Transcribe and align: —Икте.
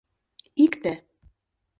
—Икте. 0.63 0.93